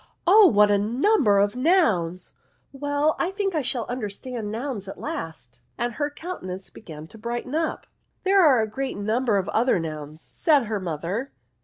Oh 0.25 0.47
what 0.47 0.71
a 0.71 0.79
number 0.79 1.37
of 1.37 1.55
nouns! 1.55 2.33
Well, 2.73 3.15
I 3.19 3.29
think 3.29 3.53
I 3.53 3.61
shall 3.61 3.85
understand 3.85 4.51
nouns 4.51 4.87
at 4.87 4.97
last;" 4.99 5.59
and 5.77 5.93
her 5.93 6.09
counte 6.09 6.41
nance 6.41 6.71
began 6.71 7.05
to 7.09 7.19
brighten 7.19 7.53
up." 7.53 7.85
There 8.25 8.43
are 8.43 8.63
a 8.63 8.67
great 8.67 8.97
number 8.97 9.37
of 9.37 9.47
other 9.49 9.77
nouns, 9.79 10.19
said 10.19 10.63
her 10.63 10.79
mother. 10.79 11.31